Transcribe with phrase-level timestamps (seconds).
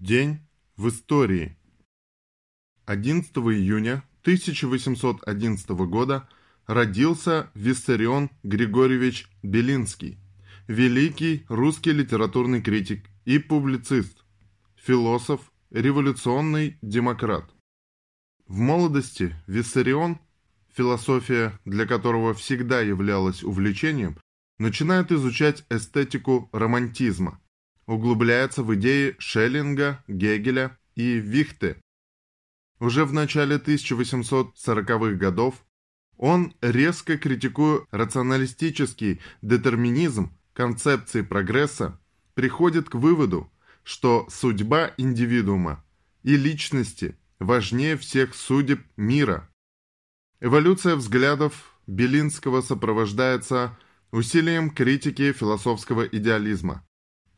[0.00, 0.38] День
[0.78, 1.58] в истории.
[2.86, 6.26] 11 июня 1811 года
[6.66, 10.18] родился Виссарион Григорьевич Белинский,
[10.68, 14.24] великий русский литературный критик и публицист,
[14.74, 17.54] философ, революционный демократ.
[18.46, 20.18] В молодости Виссарион,
[20.74, 24.16] философия для которого всегда являлась увлечением,
[24.58, 27.39] начинает изучать эстетику романтизма,
[27.90, 31.76] углубляется в идеи Шеллинга, Гегеля и Вихте.
[32.78, 35.66] Уже в начале 1840-х годов
[36.16, 41.98] он резко критикуя рационалистический детерминизм концепции прогресса,
[42.34, 43.50] приходит к выводу,
[43.82, 45.84] что судьба индивидуума
[46.22, 49.50] и личности важнее всех судеб мира.
[50.38, 53.76] Эволюция взглядов Белинского сопровождается
[54.12, 56.84] усилием критики философского идеализма.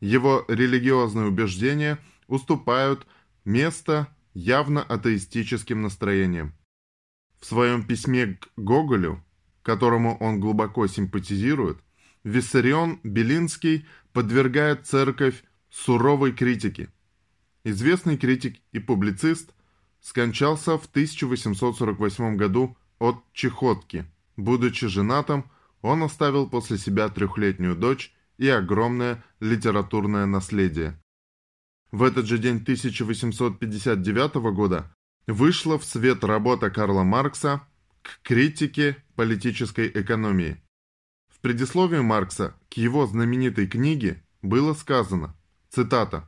[0.03, 3.07] Его религиозные убеждения уступают
[3.45, 6.53] место явно атеистическим настроениям.
[7.39, 9.23] В своем письме к Гоголю,
[9.61, 11.77] которому он глубоко симпатизирует,
[12.25, 16.89] Виссарион Белинский подвергает церковь суровой критике.
[17.63, 19.53] Известный критик и публицист
[20.01, 24.05] скончался в 1848 году от чехотки.
[24.35, 25.49] Будучи женатым,
[25.81, 30.99] он оставил после себя трехлетнюю дочь и огромное литературное наследие.
[31.91, 34.91] В этот же день 1859 года
[35.27, 37.61] вышла в свет работа Карла Маркса
[38.01, 40.61] к критике политической экономии.
[41.29, 45.35] В предисловии Маркса к его знаменитой книге было сказано,
[45.69, 46.27] цитата,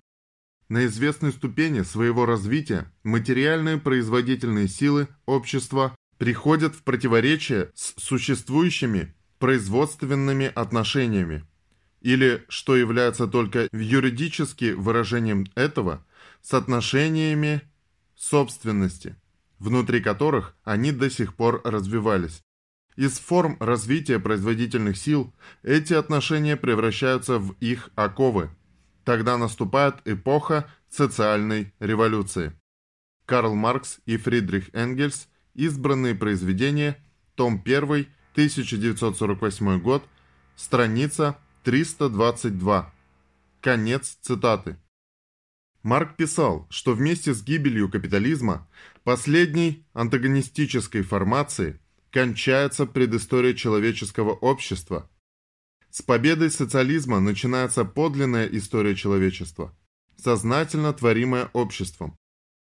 [0.70, 10.46] «На известной ступени своего развития материальные производительные силы общества приходят в противоречие с существующими производственными
[10.46, 11.46] отношениями,
[12.06, 16.06] или, что является только юридически выражением этого,
[16.44, 17.64] с отношениями
[18.16, 19.16] собственности,
[19.58, 22.44] внутри которых они до сих пор развивались.
[22.96, 28.52] Из форм развития производительных сил эти отношения превращаются в их оковы.
[29.04, 32.54] Тогда наступает эпоха социальной революции.
[33.26, 35.28] Карл Маркс и Фридрих Энгельс.
[35.56, 37.04] Избранные произведения.
[37.34, 38.08] Том 1.
[38.36, 40.04] 1948 год.
[40.56, 42.94] Страница 322.
[43.60, 44.78] Конец цитаты.
[45.82, 48.68] Марк писал, что вместе с гибелью капитализма,
[49.04, 51.80] последней антагонистической формации,
[52.12, 55.10] кончается предыстория человеческого общества.
[55.90, 59.76] С победой социализма начинается подлинная история человечества,
[60.18, 62.16] сознательно творимая обществом.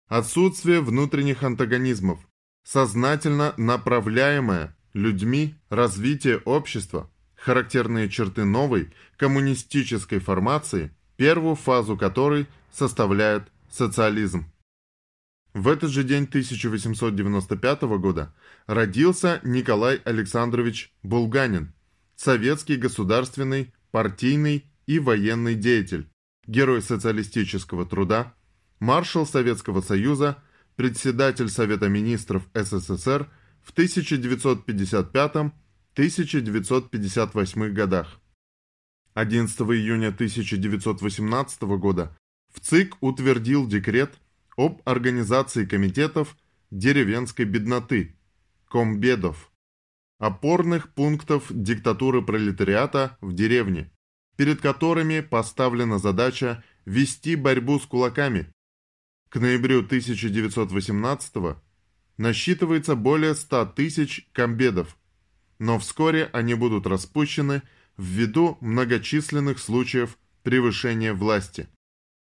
[0.07, 2.21] Отсутствие внутренних антагонизмов,
[2.63, 7.11] сознательно направляемое людьми развитие общества
[7.45, 14.47] характерные черты новой коммунистической формации, первую фазу которой составляет социализм.
[15.53, 18.33] В этот же день 1895 года
[18.67, 21.75] родился Николай Александрович Булганин,
[22.17, 26.09] советский государственный, партийный и военный деятель,
[26.47, 28.35] герой социалистического труда,
[28.79, 30.43] маршал Советского Союза,
[30.77, 33.29] председатель Совета министров СССР
[33.63, 35.53] в 1955
[35.93, 38.19] 1958 годах.
[39.13, 42.17] 11 июня 1918 года
[42.51, 44.19] в ЦИК утвердил декрет
[44.57, 46.39] об организации комитетов
[46.71, 48.17] деревенской бедноты,
[48.71, 49.53] комбедов,
[50.19, 53.93] опорных пунктов диктатуры пролетариата в деревне,
[54.37, 58.51] перед которыми поставлена задача вести борьбу с кулаками.
[59.29, 61.35] К ноябрю 1918
[62.17, 64.97] насчитывается более 100 тысяч комбедов–
[65.63, 67.63] но вскоре они будут распущены
[67.97, 71.69] ввиду многочисленных случаев превышения власти.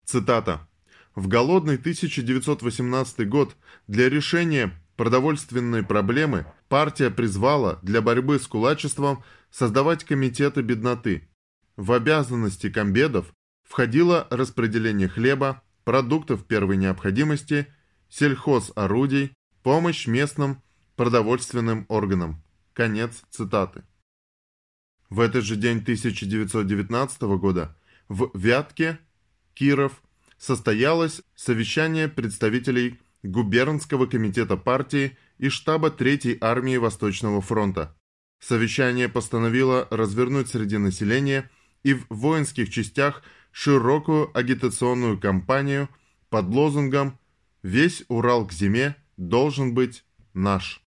[0.04, 0.68] Цитата.
[1.14, 10.04] В голодный 1918 год для решения продовольственной проблемы партия призвала для борьбы с кулачеством создавать
[10.04, 11.26] комитеты бедноты.
[11.76, 13.32] В обязанности комбедов
[13.66, 17.68] входило распределение хлеба, продуктов первой необходимости,
[18.10, 19.32] сельхозорудий,
[19.62, 20.62] помощь местным
[20.96, 22.43] продовольственным органам.
[22.74, 23.84] Конец цитаты.
[25.08, 27.76] В этот же день 1919 года
[28.08, 28.98] в Вятке,
[29.54, 30.02] Киров,
[30.38, 37.96] состоялось совещание представителей губернского комитета партии и штаба Третьей армии Восточного фронта.
[38.40, 41.48] Совещание постановило развернуть среди населения
[41.84, 43.22] и в воинских частях
[43.52, 45.88] широкую агитационную кампанию
[46.28, 47.20] под лозунгом
[47.62, 50.04] «Весь Урал к зиме должен быть
[50.34, 50.83] наш».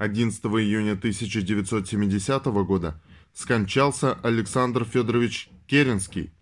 [0.00, 3.00] 11 июня 1970 года
[3.34, 6.32] скончался Александр Федорович Керенский,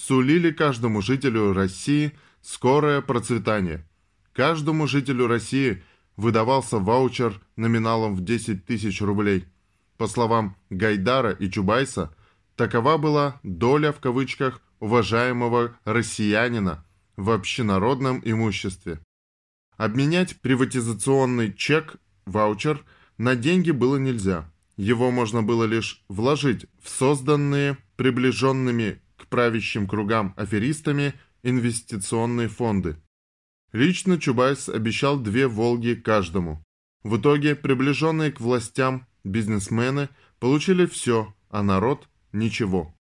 [0.01, 3.87] сулили каждому жителю России скорое процветание.
[4.33, 5.83] Каждому жителю России
[6.17, 9.45] выдавался ваучер номиналом в 10 тысяч рублей.
[9.99, 12.15] По словам Гайдара и Чубайса,
[12.57, 16.85] такова была «доля» в кавычках уважаемого россиянина
[17.17, 19.01] в общенародном имуществе.
[19.77, 22.83] Обменять приватизационный чек, ваучер,
[23.19, 24.51] на деньги было нельзя.
[24.79, 32.97] Его можно было лишь вложить в созданные приближенными правящим кругам аферистами инвестиционные фонды.
[33.73, 36.63] Лично Чубайс обещал две «Волги» каждому.
[37.03, 42.95] В итоге приближенные к властям бизнесмены получили все, а народ– ничего.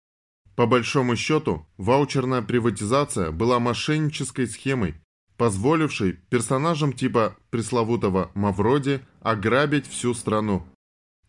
[0.57, 4.95] По большому счету, ваучерная приватизация была мошеннической схемой,
[5.37, 10.67] позволившей персонажам типа пресловутого Мавроди ограбить всю страну.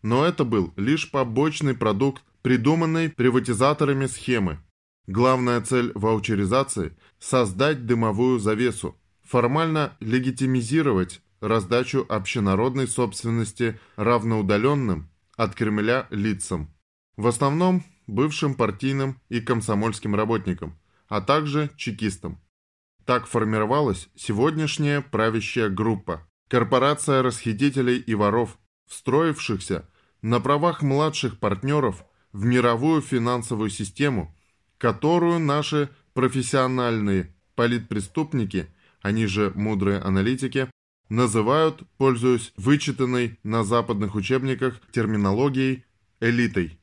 [0.02, 4.58] Но это был лишь побочный продукт придуманной приватизаторами схемы.
[5.08, 8.94] Главная цель ваучеризации– создать дымовую завесу,
[9.24, 16.74] формально легитимизировать раздачу общенародной собственности равноудаленным от Кремля лицам.
[17.16, 20.78] В основном бывшим партийным и комсомольским работникам,
[21.08, 22.38] а также чекистам.
[23.06, 29.88] Так формировалась сегодняшняя правящая группа– корпорация расхитителей и воров, встроившихся
[30.20, 34.34] на правах младших партнеров в мировую финансовую систему,
[34.78, 38.66] которую наши профессиональные политпреступники–
[39.00, 40.70] они же мудрые аналитики,
[41.08, 45.84] называют, пользуясь вычитанной на западных учебниках терминологией,
[46.20, 46.77] элитой.